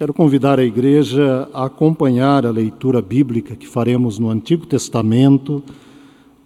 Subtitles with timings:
[0.00, 5.62] Quero convidar a igreja a acompanhar a leitura bíblica que faremos no Antigo Testamento,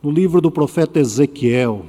[0.03, 1.87] no livro do profeta Ezequiel,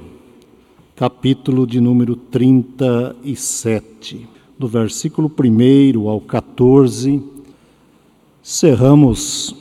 [0.94, 7.20] capítulo de número 37, do versículo 1 ao 14.
[8.40, 9.52] Cerramos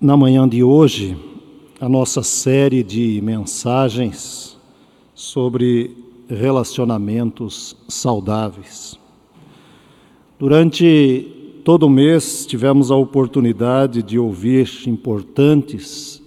[0.00, 1.16] na manhã de hoje
[1.80, 4.58] a nossa série de mensagens
[5.14, 5.96] sobre
[6.28, 9.00] relacionamentos saudáveis.
[10.42, 16.20] Durante todo o mês tivemos a oportunidade de ouvir importantes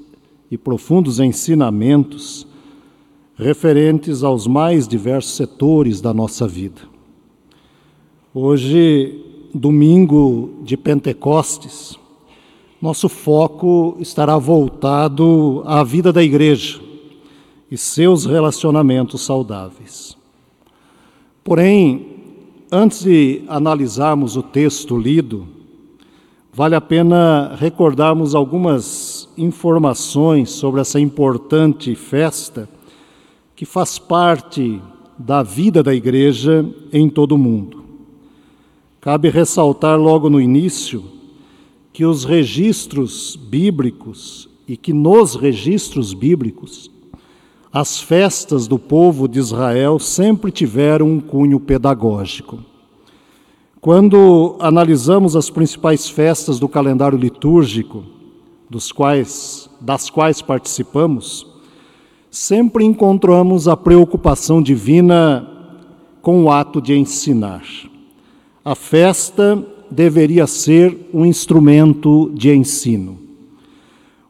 [0.49, 2.47] e profundos ensinamentos
[3.35, 6.79] referentes aos mais diversos setores da nossa vida.
[8.33, 9.21] Hoje,
[9.53, 11.99] domingo de Pentecostes,
[12.81, 16.79] nosso foco estará voltado à vida da igreja
[17.69, 20.15] e seus relacionamentos saudáveis.
[21.43, 22.14] Porém,
[22.71, 25.45] Antes de analisarmos o texto lido,
[26.51, 32.67] vale a pena recordarmos algumas informações sobre essa importante festa
[33.55, 34.81] que faz parte
[35.15, 37.83] da vida da igreja em todo o mundo.
[38.99, 41.03] Cabe ressaltar logo no início
[41.93, 46.89] que os registros bíblicos e que nos registros bíblicos
[47.75, 52.59] as festas do povo de Israel sempre tiveram um cunho pedagógico.
[53.81, 58.05] Quando analisamos as principais festas do calendário litúrgico,
[58.69, 61.45] dos quais, das quais participamos,
[62.31, 65.45] sempre encontramos a preocupação divina
[66.21, 67.65] com o ato de ensinar.
[68.63, 73.19] A festa deveria ser um instrumento de ensino.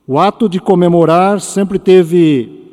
[0.07, 2.64] O ato de comemorar sempre teve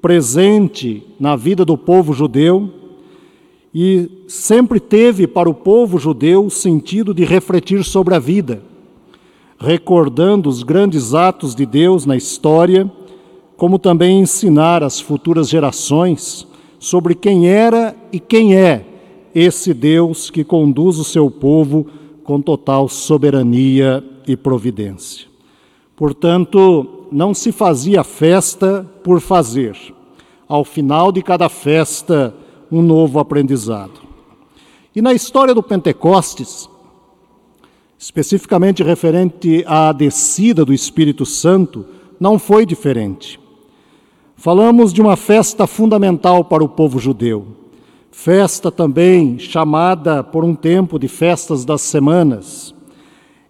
[0.00, 2.70] presente na vida do povo judeu
[3.74, 8.62] e sempre teve para o povo judeu o sentido de refletir sobre a vida,
[9.58, 12.90] recordando os grandes atos de Deus na história,
[13.56, 16.46] como também ensinar às futuras gerações
[16.78, 18.84] sobre quem era e quem é
[19.34, 21.86] esse Deus que conduz o seu povo
[22.24, 25.27] com total soberania e providência.
[25.98, 29.76] Portanto, não se fazia festa por fazer.
[30.46, 32.32] Ao final de cada festa,
[32.70, 34.00] um novo aprendizado.
[34.94, 36.70] E na história do Pentecostes,
[37.98, 41.84] especificamente referente à descida do Espírito Santo,
[42.20, 43.40] não foi diferente.
[44.36, 47.44] Falamos de uma festa fundamental para o povo judeu,
[48.12, 52.77] festa também chamada por um tempo de festas das semanas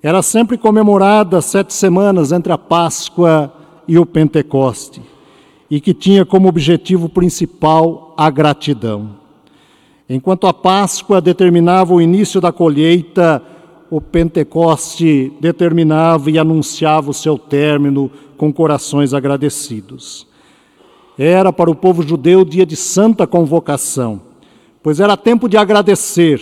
[0.03, 3.53] era sempre comemorada sete semanas entre a Páscoa
[3.87, 5.03] e o Pentecoste,
[5.71, 9.17] e que tinha como objetivo principal a gratidão.
[10.09, 13.43] Enquanto a Páscoa determinava o início da colheita,
[13.91, 20.27] o Pentecoste determinava e anunciava o seu término com corações agradecidos.
[21.19, 24.21] Era para o povo judeu dia de santa convocação,
[24.83, 26.41] pois era tempo de agradecer,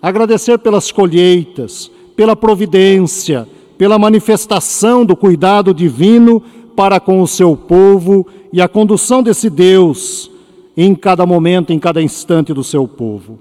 [0.00, 3.46] agradecer pelas colheitas, pela providência,
[3.76, 6.42] pela manifestação do cuidado divino
[6.74, 10.30] para com o seu povo e a condução desse Deus
[10.76, 13.38] em cada momento, em cada instante do seu povo.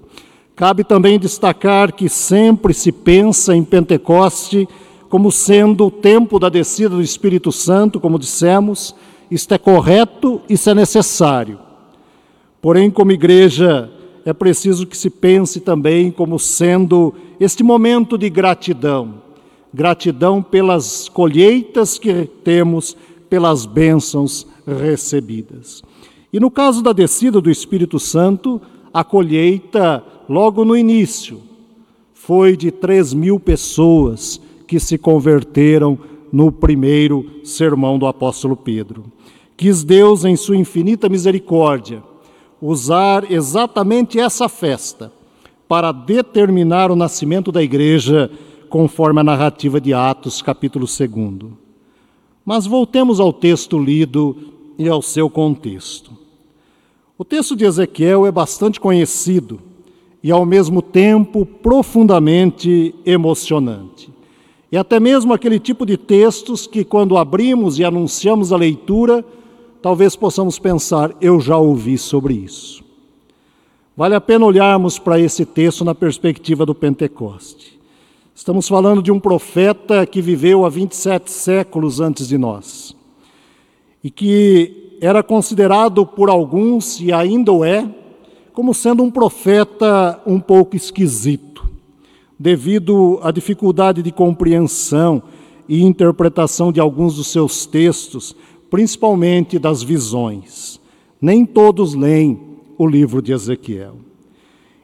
[0.56, 4.68] Cabe também destacar que sempre se pensa em Pentecoste
[5.10, 8.96] como sendo o tempo da descida do Espírito Santo, como dissemos,
[9.30, 11.60] isto é correto, isso é necessário.
[12.62, 13.90] Porém, como igreja,
[14.26, 19.22] é preciso que se pense também como sendo este momento de gratidão.
[19.72, 22.98] Gratidão pelas colheitas que temos,
[23.30, 25.84] pelas bênçãos recebidas.
[26.34, 28.60] E no caso da descida do Espírito Santo,
[28.92, 31.40] a colheita, logo no início,
[32.14, 36.00] foi de 3 mil pessoas que se converteram
[36.32, 39.04] no primeiro sermão do apóstolo Pedro.
[39.56, 42.02] Quis Deus, em sua infinita misericórdia,
[42.62, 45.12] usar exatamente essa festa
[45.68, 48.30] para determinar o nascimento da igreja,
[48.70, 51.10] conforme a narrativa de Atos, capítulo 2.
[52.46, 54.38] Mas voltemos ao texto lido
[54.78, 56.12] e ao seu contexto.
[57.18, 59.60] O texto de Ezequiel é bastante conhecido
[60.22, 64.14] e, ao mesmo tempo, profundamente emocionante.
[64.72, 69.24] E até mesmo aquele tipo de textos que, quando abrimos e anunciamos a leitura,
[69.86, 72.84] talvez possamos pensar: eu já ouvi sobre isso.
[73.96, 77.80] Vale a pena olharmos para esse texto na perspectiva do Pentecoste.
[78.34, 82.96] Estamos falando de um profeta que viveu há 27 séculos antes de nós
[84.04, 87.88] e que era considerado por alguns, e ainda o é,
[88.54, 91.64] como sendo um profeta um pouco esquisito.
[92.40, 95.22] devido à dificuldade de compreensão
[95.70, 98.36] e interpretação de alguns dos seus textos,
[98.70, 100.80] principalmente das visões.
[101.22, 102.40] Nem todos leem
[102.78, 103.96] o livro de Ezequiel.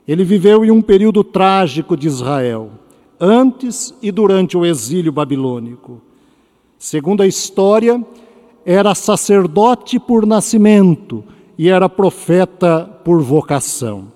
[0.07, 2.72] Ele viveu em um período trágico de Israel,
[3.19, 6.01] antes e durante o exílio babilônico.
[6.78, 8.04] Segundo a história,
[8.66, 11.24] era sacerdote por nascimento
[11.57, 14.12] e era profeta por vocação.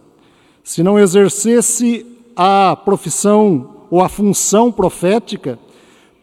[0.63, 5.59] Se não exercesse a profissão ou a função profética,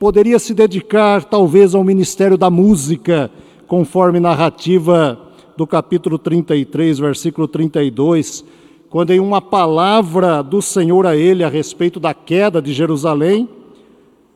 [0.03, 3.31] poderia se dedicar talvez ao ministério da música,
[3.69, 5.17] conforme narrativa
[5.57, 8.45] do capítulo 33, versículo 32,
[8.91, 13.49] quando em uma palavra do Senhor a ele a respeito da queda de Jerusalém,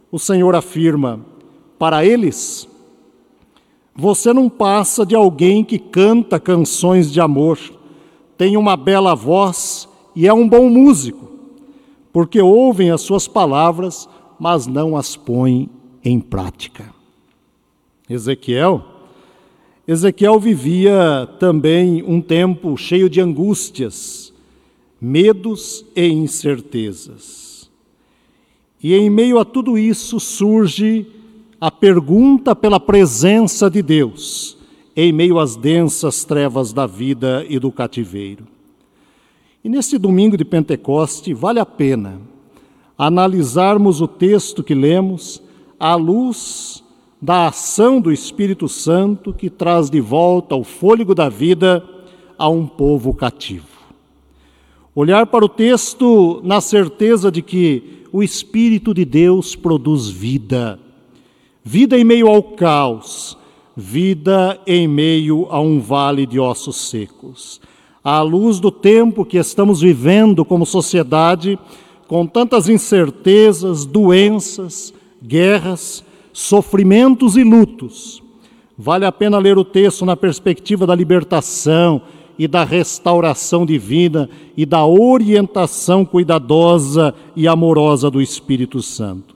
[0.09, 1.19] o Senhor afirma:
[1.77, 2.69] para eles,
[3.93, 7.59] você não passa de alguém que canta canções de amor,
[8.39, 11.29] tem uma bela voz e é um bom músico,
[12.13, 15.69] porque ouvem as suas palavras, mas não as põem
[16.05, 16.95] em prática.
[18.09, 18.85] Ezequiel,
[19.87, 24.33] Ezequiel vivia também um tempo cheio de angústias,
[25.01, 27.71] medos e incertezas.
[28.83, 31.07] E em meio a tudo isso surge
[31.61, 34.57] a pergunta pela presença de Deus
[34.97, 38.47] em meio às densas trevas da vida e do cativeiro.
[39.63, 42.19] E nesse domingo de Pentecoste, vale a pena
[42.99, 45.43] analisarmos o texto que lemos
[45.79, 46.83] à luz
[47.21, 51.85] da ação do Espírito Santo que traz de volta o fôlego da vida
[52.39, 53.67] a um povo cativo.
[54.95, 60.79] Olhar para o texto na certeza de que o Espírito de Deus produz vida,
[61.63, 63.37] vida em meio ao caos,
[63.77, 67.61] vida em meio a um vale de ossos secos.
[68.03, 71.59] À luz do tempo que estamos vivendo como sociedade,
[72.07, 74.93] com tantas incertezas, doenças,
[75.23, 78.23] guerras, sofrimentos e lutos,
[78.77, 82.03] vale a pena ler o texto na perspectiva da libertação,
[82.39, 89.35] e da restauração divina e da orientação cuidadosa e amorosa do Espírito Santo.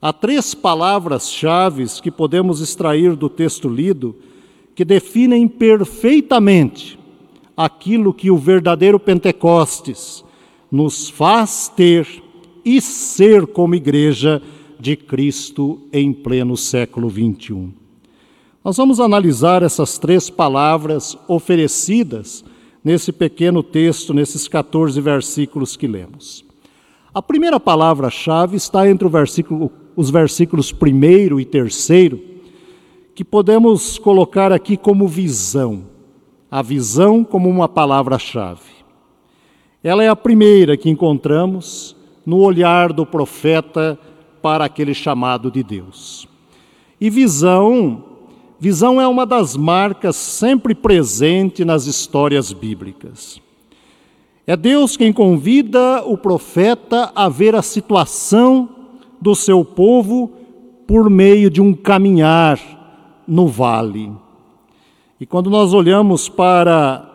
[0.00, 4.16] Há três palavras-chave que podemos extrair do texto lido
[4.74, 6.98] que definem perfeitamente
[7.56, 10.24] aquilo que o verdadeiro Pentecostes
[10.72, 12.08] nos faz ter
[12.64, 14.40] e ser como igreja
[14.80, 17.72] de Cristo em pleno século 21.
[18.64, 22.42] Nós vamos analisar essas três palavras oferecidas
[22.82, 26.42] nesse pequeno texto, nesses 14 versículos que lemos.
[27.12, 32.18] A primeira palavra-chave está entre versículo, os versículos primeiro e terceiro,
[33.14, 35.84] que podemos colocar aqui como visão.
[36.50, 38.81] A visão como uma palavra-chave.
[39.82, 43.98] Ela é a primeira que encontramos no olhar do profeta
[44.40, 46.28] para aquele chamado de Deus.
[47.00, 48.12] E visão
[48.62, 53.42] Visão é uma das marcas sempre presente nas histórias bíblicas.
[54.46, 58.68] É Deus quem convida o profeta a ver a situação
[59.20, 60.30] do seu povo
[60.86, 62.60] por meio de um caminhar
[63.26, 64.12] no vale.
[65.18, 67.11] E quando nós olhamos para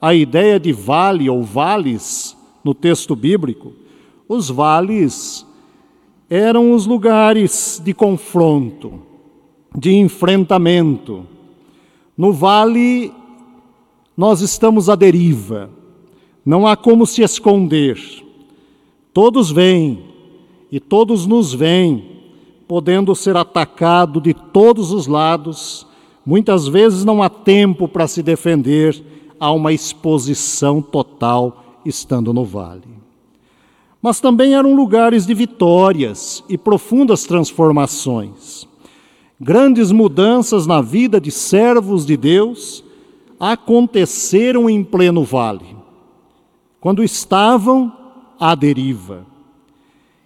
[0.00, 3.72] a ideia de vale ou vales no texto bíblico,
[4.28, 5.46] os vales
[6.28, 9.10] eram os lugares de confronto
[9.76, 11.26] de enfrentamento.
[12.16, 13.12] No vale,
[14.16, 15.70] nós estamos à deriva,
[16.44, 17.98] não há como se esconder.
[19.12, 20.04] Todos vêm
[20.70, 22.04] e todos nos veem,
[22.68, 25.86] podendo ser atacado de todos os lados.
[26.24, 29.02] Muitas vezes não há tempo para se defender,
[29.40, 33.00] há uma exposição total estando no vale.
[34.02, 38.68] Mas também eram lugares de vitórias e profundas transformações.
[39.40, 42.84] Grandes mudanças na vida de servos de Deus
[43.38, 45.74] aconteceram em pleno vale,
[46.78, 47.90] quando estavam
[48.38, 49.26] à deriva.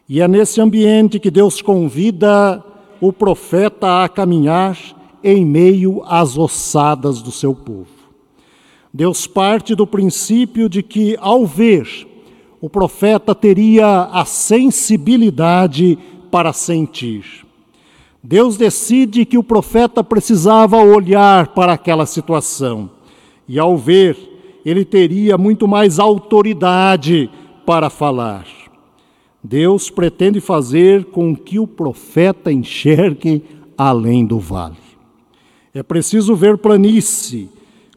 [0.08, 2.62] E é nesse ambiente que Deus convida
[3.00, 4.76] o profeta a caminhar
[5.22, 7.93] em meio às ossadas do seu povo.
[8.96, 12.06] Deus parte do princípio de que, ao ver,
[12.60, 15.98] o profeta teria a sensibilidade
[16.30, 17.44] para sentir.
[18.22, 22.88] Deus decide que o profeta precisava olhar para aquela situação.
[23.48, 24.16] E ao ver,
[24.64, 27.28] ele teria muito mais autoridade
[27.66, 28.46] para falar.
[29.42, 33.42] Deus pretende fazer com que o profeta enxergue
[33.76, 34.76] além do vale.
[35.74, 37.50] É preciso ver planície,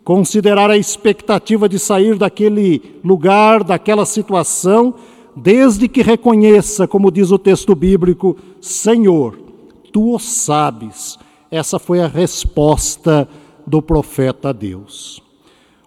[0.07, 4.93] considerar a expectativa de sair daquele lugar, daquela situação,
[5.35, 9.37] desde que reconheça, como diz o texto bíblico, Senhor,
[9.91, 11.19] tu o sabes.
[11.51, 13.27] Essa foi a resposta
[13.65, 15.21] do profeta a Deus.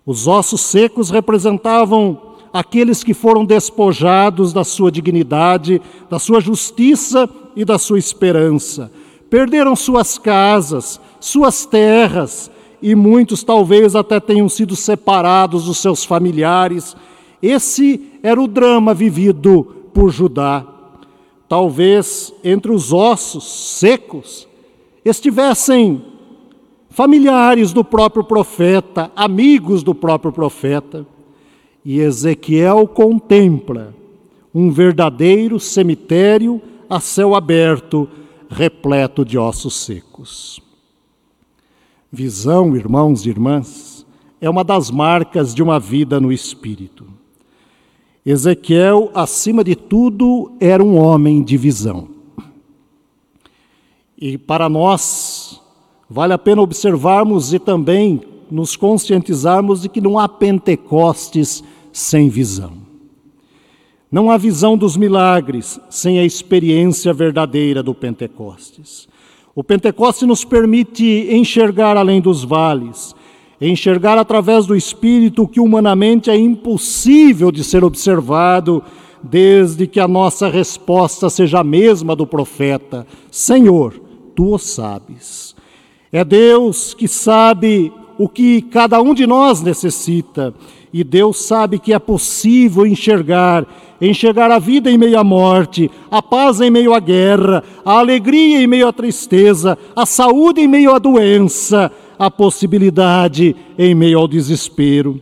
[0.05, 2.21] Os ossos secos representavam
[2.53, 8.93] aqueles que foram despojados da sua dignidade, da sua justiça e da sua esperança.
[9.31, 12.51] Perderam suas casas, suas terras,
[12.83, 16.97] e muitos talvez até tenham sido separados dos seus familiares.
[17.43, 20.67] Esse era o drama vivido por Judá.
[21.49, 23.45] Talvez entre os ossos
[23.79, 24.47] secos
[25.05, 26.03] estivessem
[26.89, 31.07] familiares do próprio profeta, amigos do próprio profeta.
[31.85, 33.95] E Ezequiel contempla
[34.55, 38.09] um verdadeiro cemitério a céu aberto,
[38.49, 40.70] repleto de ossos secos.
[42.13, 44.05] Visão, irmãos e irmãs,
[44.41, 47.07] é uma das marcas de uma vida no espírito.
[48.27, 52.09] Ezequiel, acima de tudo, era um homem de visão.
[54.19, 55.61] E para nós,
[56.09, 61.63] vale a pena observarmos e também nos conscientizarmos de que não há Pentecostes
[61.93, 62.73] sem visão.
[64.11, 69.09] Não há visão dos milagres sem a experiência verdadeira do Pentecostes.
[69.55, 73.15] O Pentecostes nos permite enxergar além dos vales,
[73.61, 78.83] enxergar através do Espírito que humanamente é impossível de ser observado,
[79.23, 84.01] desde que a nossa resposta seja a mesma do profeta: Senhor,
[84.35, 85.55] tu o sabes.
[86.13, 90.55] É Deus que sabe o que cada um de nós necessita.
[90.93, 93.65] E Deus sabe que é possível enxergar,
[94.01, 98.61] enxergar a vida em meio à morte, a paz em meio à guerra, a alegria
[98.61, 104.27] em meio à tristeza, a saúde em meio à doença, a possibilidade em meio ao
[104.27, 105.21] desespero.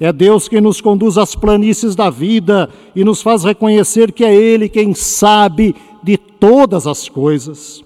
[0.00, 4.34] É Deus quem nos conduz às planícies da vida e nos faz reconhecer que é
[4.34, 7.84] Ele quem sabe de todas as coisas.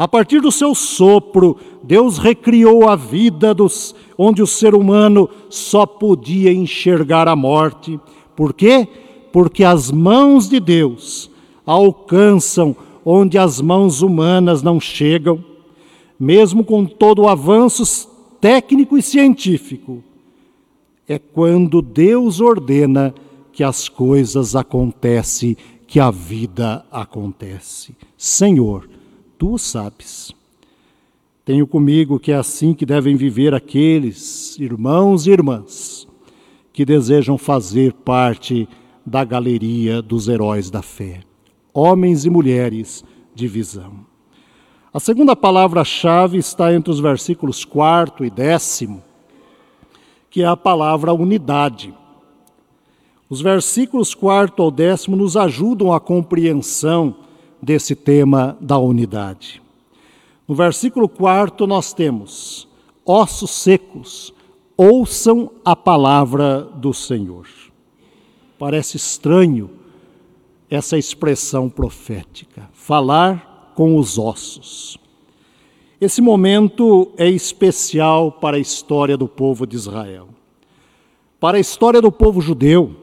[0.00, 5.84] A partir do seu sopro, Deus recriou a vida dos, onde o ser humano só
[5.84, 8.00] podia enxergar a morte.
[8.34, 8.88] Por quê?
[9.30, 11.30] Porque as mãos de Deus
[11.66, 15.44] alcançam onde as mãos humanas não chegam,
[16.18, 18.08] mesmo com todo o avanço
[18.40, 20.02] técnico e científico.
[21.06, 23.14] É quando Deus ordena
[23.52, 27.94] que as coisas acontecem, que a vida acontece.
[28.16, 28.88] Senhor,
[29.40, 30.34] tu sabes.
[31.46, 36.06] Tenho comigo que é assim que devem viver aqueles irmãos e irmãs
[36.74, 38.68] que desejam fazer parte
[39.04, 41.22] da galeria dos heróis da fé,
[41.72, 43.02] homens e mulheres
[43.34, 44.04] de visão.
[44.92, 49.02] A segunda palavra-chave está entre os versículos 4 e décimo,
[50.28, 51.94] que é a palavra unidade.
[53.28, 57.16] Os versículos 4 ao décimo nos ajudam a compreensão
[57.62, 59.62] desse tema da unidade.
[60.46, 62.68] No versículo 4 nós temos:
[63.04, 64.34] ossos secos,
[64.76, 67.46] ouçam a palavra do Senhor.
[68.58, 69.70] Parece estranho
[70.68, 74.98] essa expressão profética, falar com os ossos.
[76.00, 80.28] Esse momento é especial para a história do povo de Israel.
[81.38, 82.94] Para a história do povo judeu,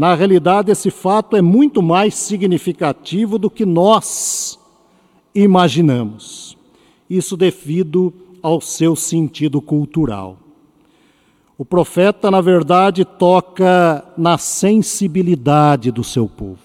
[0.00, 4.58] na realidade, esse fato é muito mais significativo do que nós
[5.34, 6.56] imaginamos.
[7.10, 8.10] Isso devido
[8.42, 10.38] ao seu sentido cultural.
[11.58, 16.56] O profeta, na verdade, toca na sensibilidade do seu povo,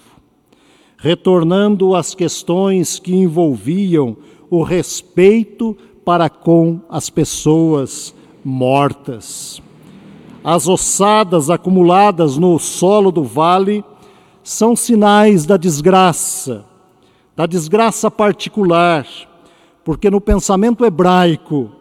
[0.98, 4.15] retornando às questões que envolviam
[4.50, 5.75] o respeito
[6.06, 8.15] para com as pessoas
[8.46, 9.62] mortas.
[10.48, 13.84] As ossadas acumuladas no solo do vale
[14.44, 16.64] são sinais da desgraça,
[17.36, 19.08] da desgraça particular,
[19.84, 21.72] porque no pensamento hebraico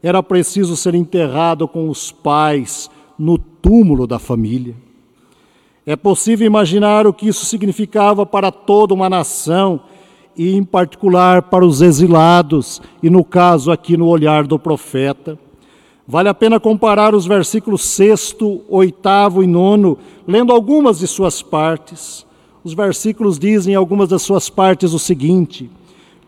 [0.00, 4.76] era preciso ser enterrado com os pais no túmulo da família.
[5.84, 9.80] É possível imaginar o que isso significava para toda uma nação
[10.36, 15.36] e, em particular, para os exilados, e no caso aqui no olhar do profeta.
[16.06, 18.36] Vale a pena comparar os versículos 6,
[18.68, 19.96] 8 e 9,
[20.26, 22.26] lendo algumas de suas partes.
[22.62, 25.70] Os versículos dizem em algumas das suas partes o seguinte: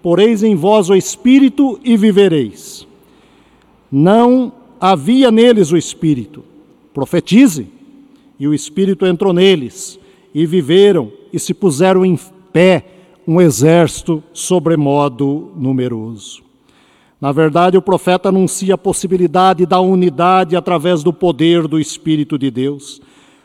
[0.03, 2.87] Poreis em vós o Espírito e vivereis.
[3.93, 6.43] Não havia neles o Espírito.
[6.95, 7.69] Profetize.
[8.39, 9.99] E o Espírito entrou neles,
[10.35, 12.19] e viveram, e se puseram em
[12.53, 12.85] pé
[13.27, 16.46] um exército sobremodo numeroso.
[17.21, 22.51] Na verdade, o profeta anuncia a possibilidade da unidade através do poder do Espírito de
[22.51, 23.01] Deus.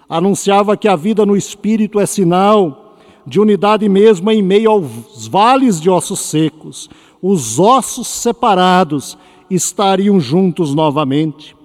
[0.10, 5.80] anunciava que a vida no espírito é sinal de unidade mesmo em meio aos vales
[5.80, 6.90] de ossos secos.
[7.22, 9.18] Os ossos separados
[9.50, 11.56] estariam juntos novamente.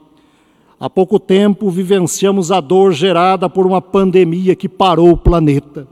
[0.79, 5.89] Há pouco tempo vivenciamos a dor gerada por uma pandemia que parou o planeta.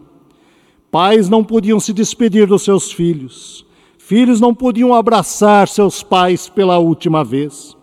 [0.92, 3.66] Pais não podiam se despedir dos seus filhos.
[4.07, 7.75] Filhos não podiam abraçar seus pais pela última vez.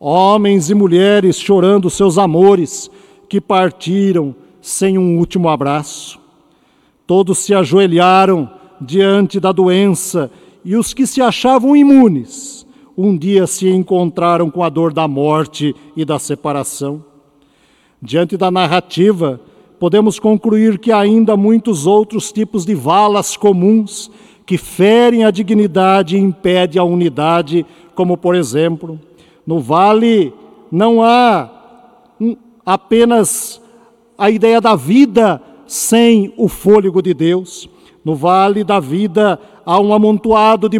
[0.00, 2.90] Homens e mulheres chorando seus amores
[3.28, 6.18] que partiram sem um último abraço.
[7.06, 8.50] Todos se ajoelharam
[8.80, 10.32] diante da doença
[10.64, 12.66] e os que se achavam imunes
[12.98, 17.04] um dia se encontraram com a dor da morte e da separação.
[18.02, 19.40] Diante da narrativa,
[19.78, 24.10] podemos concluir que ainda muitos outros tipos de valas comuns
[24.44, 28.98] que ferem a dignidade e impedem a unidade, como por exemplo,
[29.46, 30.32] no vale
[30.70, 31.50] não há
[32.64, 33.60] apenas
[34.16, 37.68] a ideia da vida sem o fôlego de Deus.
[38.04, 40.78] No vale da vida há um amontoado de,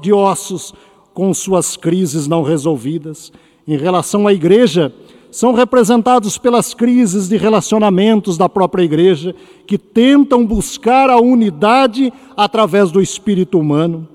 [0.00, 0.74] de ossos
[1.12, 3.32] com suas crises não resolvidas.
[3.66, 4.92] Em relação à igreja,
[5.32, 9.34] são representados pelas crises de relacionamentos da própria igreja,
[9.66, 14.06] que tentam buscar a unidade através do espírito humano.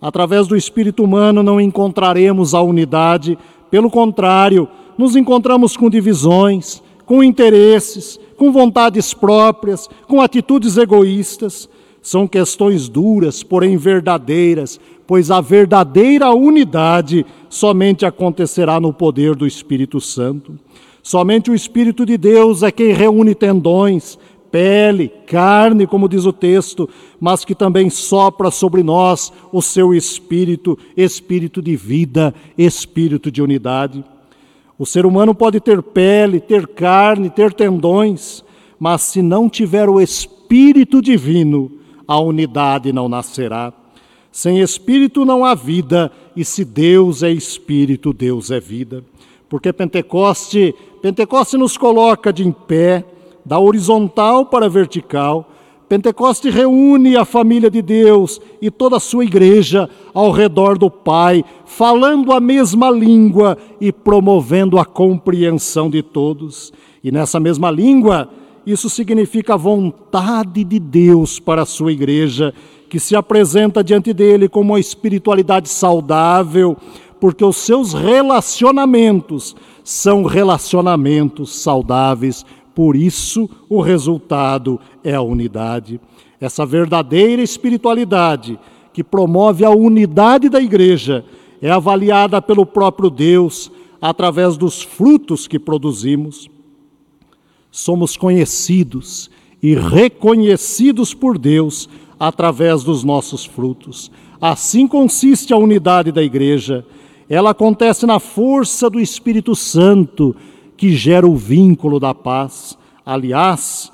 [0.00, 3.38] Através do espírito humano não encontraremos a unidade,
[3.70, 4.68] pelo contrário,
[4.98, 11.68] nos encontramos com divisões, com interesses, com vontades próprias, com atitudes egoístas.
[12.02, 17.24] São questões duras, porém verdadeiras, pois a verdadeira unidade
[17.56, 20.58] somente acontecerá no poder do Espírito Santo.
[21.02, 24.18] Somente o Espírito de Deus é quem reúne tendões,
[24.50, 30.78] pele, carne, como diz o texto, mas que também sopra sobre nós o seu espírito,
[30.96, 34.04] espírito de vida, espírito de unidade.
[34.78, 38.44] O ser humano pode ter pele, ter carne, ter tendões,
[38.78, 41.72] mas se não tiver o espírito divino,
[42.06, 43.72] a unidade não nascerá.
[44.30, 49.02] Sem espírito não há vida, e se Deus é espírito, Deus é vida.
[49.48, 53.04] Porque Pentecoste, Pentecoste nos coloca de em pé,
[53.44, 55.50] da horizontal para a vertical.
[55.88, 61.44] Pentecoste reúne a família de Deus e toda a sua igreja ao redor do Pai,
[61.64, 66.72] falando a mesma língua e promovendo a compreensão de todos.
[67.04, 68.28] E nessa mesma língua,
[68.66, 72.52] isso significa a vontade de Deus para a sua igreja
[72.88, 76.76] que se apresenta diante dele como uma espiritualidade saudável,
[77.20, 82.44] porque os seus relacionamentos são relacionamentos saudáveis,
[82.74, 86.00] por isso o resultado é a unidade.
[86.40, 88.58] Essa verdadeira espiritualidade
[88.92, 91.24] que promove a unidade da igreja
[91.60, 93.70] é avaliada pelo próprio Deus
[94.00, 96.48] através dos frutos que produzimos.
[97.70, 99.30] Somos conhecidos
[99.62, 104.10] e reconhecidos por Deus através dos nossos frutos.
[104.40, 106.84] Assim consiste a unidade da igreja.
[107.28, 110.34] Ela acontece na força do Espírito Santo,
[110.76, 112.76] que gera o vínculo da paz.
[113.04, 113.90] Aliás,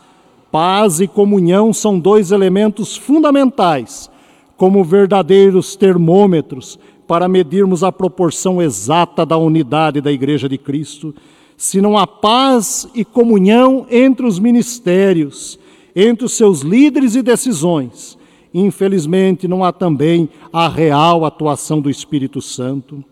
[0.51, 4.11] paz e comunhão são dois elementos fundamentais,
[4.57, 11.15] como verdadeiros termômetros para medirmos a proporção exata da unidade da Igreja de Cristo.
[11.57, 15.59] Se não há paz e comunhão entre os ministérios,
[15.95, 18.19] entre os seus líderes e decisões,
[18.53, 23.05] infelizmente não há também a real atuação do Espírito Santo.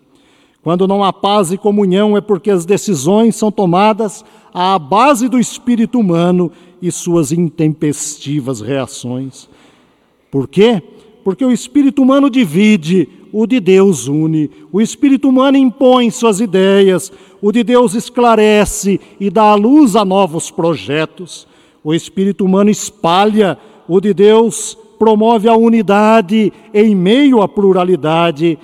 [0.62, 5.38] Quando não há paz e comunhão é porque as decisões são tomadas à base do
[5.38, 9.48] espírito humano e suas intempestivas reações.
[10.30, 10.82] Por quê?
[11.24, 14.50] Porque o espírito humano divide, o de Deus une.
[14.70, 20.04] O espírito humano impõe suas ideias, o de Deus esclarece e dá à luz a
[20.04, 21.48] novos projetos.
[21.82, 28.58] O espírito humano espalha, o de Deus promove a unidade em meio à pluralidade.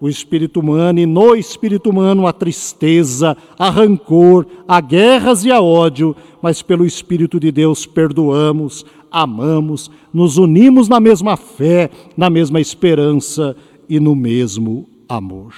[0.00, 5.60] O espírito humano, e no espírito humano, a tristeza, a rancor, a guerras e a
[5.60, 12.60] ódio, mas pelo Espírito de Deus perdoamos, amamos, nos unimos na mesma fé, na mesma
[12.60, 13.54] esperança
[13.88, 15.52] e no mesmo amor.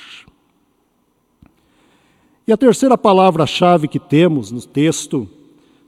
[2.46, 5.28] E a terceira palavra-chave que temos no texto,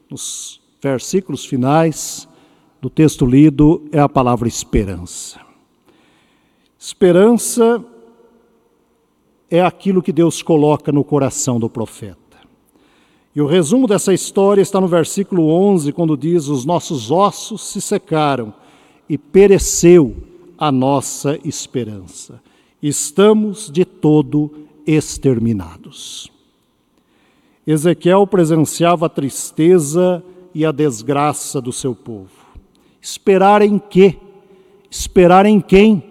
[0.08, 2.28] nos versículos finais
[2.80, 5.40] do texto lido é a palavra esperança.
[6.78, 7.82] Esperança
[9.50, 12.18] é aquilo que Deus coloca no coração do profeta.
[13.34, 17.80] E o resumo dessa história está no versículo 11, quando diz: Os nossos ossos se
[17.80, 18.52] secaram
[19.08, 20.14] e pereceu
[20.58, 22.42] a nossa esperança.
[22.82, 24.50] Estamos de todo
[24.86, 26.30] exterminados.
[27.66, 30.22] Ezequiel presenciava a tristeza
[30.54, 32.30] e a desgraça do seu povo.
[33.00, 34.16] Esperar em quê?
[34.90, 36.02] Esperar em quem?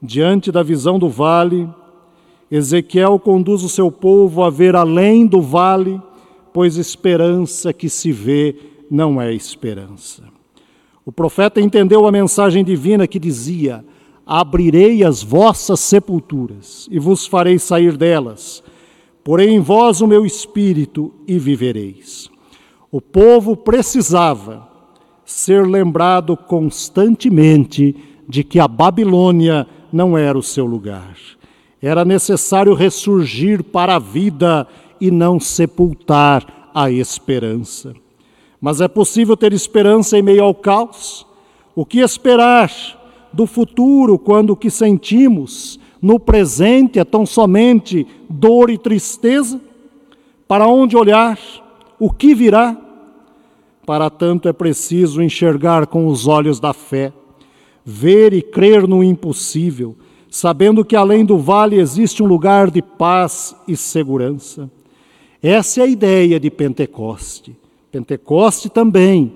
[0.00, 1.68] Diante da visão do vale,
[2.50, 6.00] Ezequiel conduz o seu povo a ver além do vale,
[6.52, 8.56] pois esperança que se vê
[8.90, 10.24] não é esperança.
[11.04, 13.84] O profeta entendeu a mensagem divina que dizia:
[14.24, 18.62] Abrirei as vossas sepulturas e vos farei sair delas,
[19.24, 22.31] porém em vós o meu espírito e vivereis.
[22.92, 24.68] O povo precisava
[25.24, 27.96] ser lembrado constantemente
[28.28, 31.16] de que a Babilônia não era o seu lugar.
[31.80, 34.68] Era necessário ressurgir para a vida
[35.00, 37.94] e não sepultar a esperança.
[38.60, 41.26] Mas é possível ter esperança em meio ao caos?
[41.74, 42.70] O que esperar
[43.32, 49.58] do futuro quando o que sentimos no presente é tão somente dor e tristeza?
[50.46, 51.38] Para onde olhar?
[51.98, 52.81] O que virá?
[53.84, 57.12] Para tanto é preciso enxergar com os olhos da fé,
[57.84, 59.96] ver e crer no impossível,
[60.30, 64.70] sabendo que além do vale existe um lugar de paz e segurança.
[65.42, 67.56] Essa é a ideia de Pentecoste.
[67.90, 69.32] Pentecoste também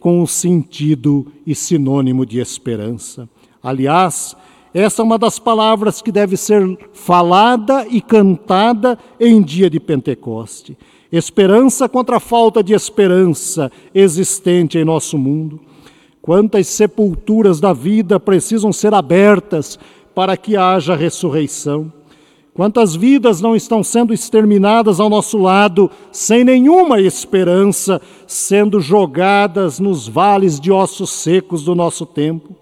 [0.00, 3.28] com o sentido e sinônimo de esperança.
[3.62, 4.34] Aliás,
[4.72, 10.76] essa é uma das palavras que deve ser falada e cantada em dia de Pentecoste.
[11.12, 15.60] Esperança contra a falta de esperança existente em nosso mundo.
[16.22, 19.78] Quantas sepulturas da vida precisam ser abertas
[20.14, 21.92] para que haja ressurreição?
[22.54, 30.06] Quantas vidas não estão sendo exterminadas ao nosso lado, sem nenhuma esperança, sendo jogadas nos
[30.06, 32.54] vales de ossos secos do nosso tempo?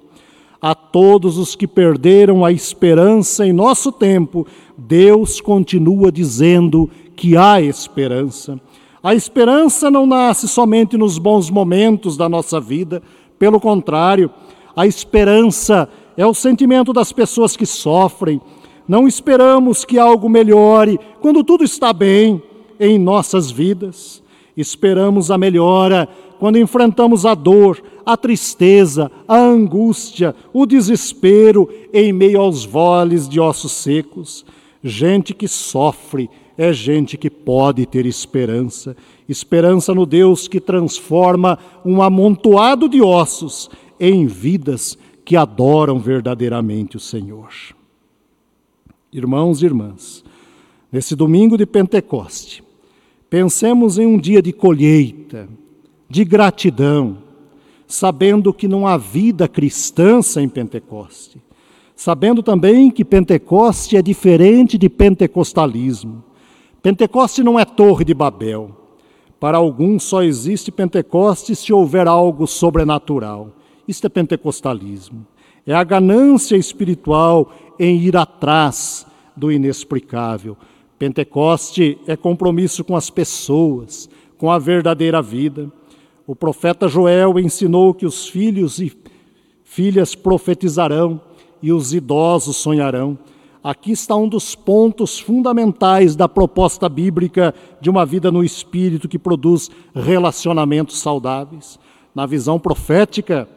[0.61, 7.61] A todos os que perderam a esperança em nosso tempo, Deus continua dizendo que há
[7.61, 8.61] esperança.
[9.02, 13.02] A esperança não nasce somente nos bons momentos da nossa vida,
[13.37, 14.31] pelo contrário,
[14.74, 18.40] a esperança é o sentimento das pessoas que sofrem,
[18.87, 22.40] não esperamos que algo melhore quando tudo está bem
[22.78, 24.22] em nossas vidas.
[24.57, 32.40] Esperamos a melhora quando enfrentamos a dor, a tristeza, a angústia, o desespero em meio
[32.40, 34.46] aos vales de ossos secos.
[34.83, 38.94] Gente que sofre é gente que pode ter esperança.
[39.27, 47.01] Esperança no Deus que transforma um amontoado de ossos em vidas que adoram verdadeiramente o
[47.01, 47.49] Senhor
[49.12, 50.25] irmãos e irmãs,
[50.92, 52.62] nesse domingo de Pentecoste,
[53.31, 55.49] pensemos em um dia de colheita,
[56.09, 57.18] de gratidão,
[57.87, 61.40] sabendo que não há vida cristã sem Pentecoste,
[61.97, 66.23] sabendo também que Pentecoste é diferente de pentecostalismo.
[66.83, 68.71] Pentecoste não é Torre de Babel.
[69.41, 73.51] Para alguns só existe Pentecoste se houver algo sobrenatural.
[73.87, 75.27] Isto é pentecostalismo.
[75.67, 80.57] É a ganância espiritual em ir atrás do inexplicável.
[80.99, 85.71] Pentecoste é compromisso com as pessoas, com a verdadeira vida.
[86.27, 88.93] O profeta Joel ensinou que os filhos e
[89.64, 91.21] filhas profetizarão
[91.62, 93.19] e os idosos sonharão.
[93.62, 99.18] Aqui está um dos pontos fundamentais da proposta bíblica de uma vida no espírito que
[99.18, 101.79] produz relacionamentos saudáveis.
[102.14, 103.49] Na visão profética,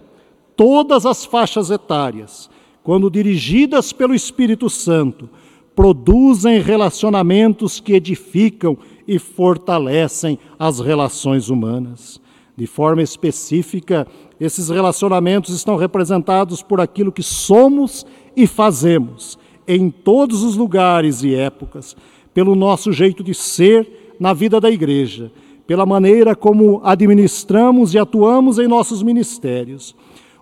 [0.55, 2.49] todas as faixas etárias,
[2.83, 5.29] quando dirigidas pelo Espírito Santo,
[5.75, 12.19] produzem relacionamentos que edificam e fortalecem as relações humanas.
[12.57, 14.07] De forma específica,
[14.39, 19.37] esses relacionamentos estão representados por aquilo que somos e fazemos
[19.75, 21.95] em todos os lugares e épocas,
[22.33, 25.31] pelo nosso jeito de ser na vida da igreja,
[25.67, 29.95] pela maneira como administramos e atuamos em nossos ministérios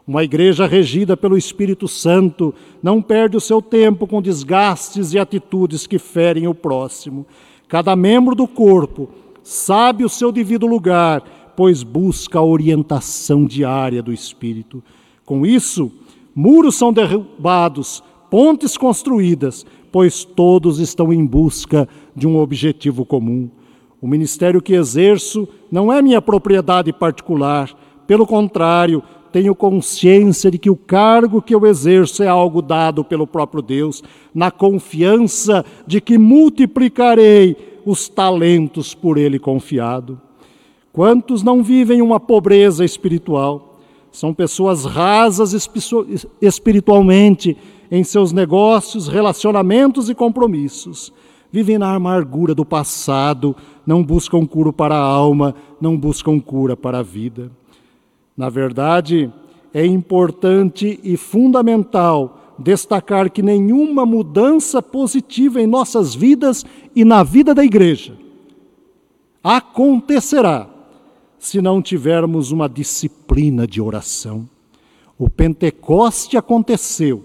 [0.10, 5.86] uma igreja regida pelo Espírito Santo não perde o seu tempo com desgastes e atitudes
[5.86, 7.28] que ferem o próximo.
[7.68, 9.08] Cada membro do corpo
[9.44, 14.84] sabe o seu devido lugar, pois busca a orientação diária do Espírito.
[15.24, 15.92] Com isso,
[16.34, 23.50] muros são derrubados, pontes construídas, pois todos estão em busca de um objetivo comum.
[24.02, 27.76] O ministério que exerço não é minha propriedade particular,
[28.08, 33.28] pelo contrário, tenho consciência de que o cargo que eu exerço é algo dado pelo
[33.28, 40.20] próprio Deus, na confiança de que multiplicarei os talentos por Ele confiado.
[40.92, 43.80] Quantos não vivem uma pobreza espiritual?
[44.12, 45.54] São pessoas rasas
[46.42, 47.56] espiritualmente
[47.92, 51.12] em seus negócios, relacionamentos e compromissos.
[51.52, 57.00] vivem na amargura do passado, não buscam cura para a alma, não buscam cura para
[57.00, 57.52] a vida.
[58.38, 59.32] Na verdade,
[59.74, 67.56] é importante e fundamental destacar que nenhuma mudança positiva em nossas vidas e na vida
[67.56, 68.16] da igreja
[69.44, 70.68] acontecerá
[71.38, 74.48] se não tivermos uma disciplina de oração.
[75.18, 77.24] O Pentecoste aconteceu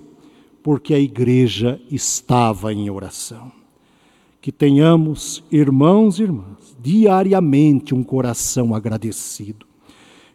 [0.64, 3.53] porque a igreja estava em oração.
[4.40, 9.66] Que tenhamos, irmãos e irmãs, diariamente um coração agradecido,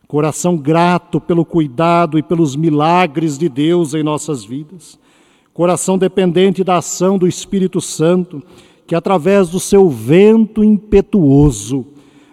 [0.07, 4.99] coração grato pelo cuidado e pelos milagres de Deus em nossas vidas,
[5.51, 8.43] coração dependente da ação do Espírito Santo,
[8.85, 11.87] que através do seu vento impetuoso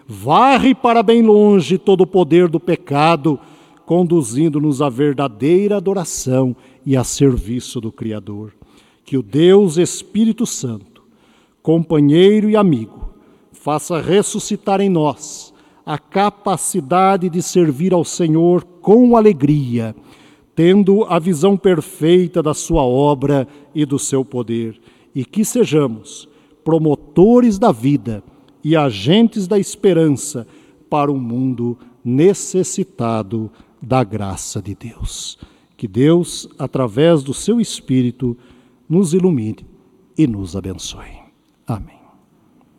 [0.07, 3.39] varre para bem longe todo o poder do pecado,
[3.87, 6.53] conduzindo-nos à verdadeira adoração
[6.85, 8.53] e a serviço do Criador.
[9.05, 11.01] Que o Deus Espírito Santo,
[11.63, 13.13] companheiro e amigo,
[13.53, 15.53] faça ressuscitar em nós
[15.85, 19.95] a capacidade de servir ao Senhor com alegria,
[20.53, 24.77] tendo a visão perfeita da Sua obra e do seu poder,
[25.15, 26.27] e que sejamos
[26.61, 28.21] promotores da vida
[28.61, 30.45] e agentes da esperança
[30.89, 33.49] para um mundo necessitado
[33.81, 35.37] da graça de Deus.
[35.75, 38.37] Que Deus, através do seu Espírito,
[38.89, 39.65] nos ilumine
[40.17, 41.19] e nos abençoe.
[41.67, 41.96] Amém.